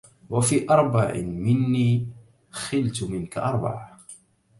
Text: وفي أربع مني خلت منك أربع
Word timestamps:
وفي 0.29 0.69
أربع 0.69 1.13
مني 1.15 2.07
خلت 2.51 3.03
منك 3.03 3.37
أربع 3.37 3.97